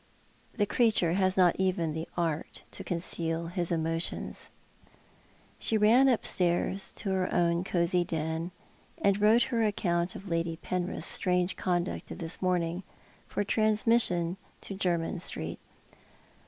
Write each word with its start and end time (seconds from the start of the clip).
The 0.55 0.65
creature 0.65 1.13
has 1.13 1.37
not 1.37 1.55
even 1.59 1.93
the 1.93 2.07
art 2.17 2.63
to 2.71 2.83
conceal 2.83 3.49
his 3.49 3.71
emotions." 3.71 4.49
She 5.59 5.77
ran 5.77 6.09
upstairs 6.09 6.91
to 6.93 7.11
her 7.11 7.31
own 7.31 7.63
cosy 7.63 8.03
den, 8.03 8.49
and 8.97 9.21
wrote 9.21 9.45
Tier 9.51 9.63
account 9.63 10.15
of 10.15 10.27
Lady 10.27 10.55
Penrith's 10.57 11.05
strange 11.05 11.55
conduct 11.55 12.09
of 12.09 12.17
this 12.17 12.41
morning, 12.41 12.81
for 13.27 13.43
transmis 13.43 14.01
sion 14.07 14.37
to 14.61 14.73
Jermyn 14.73 15.19
Street. 15.19 15.59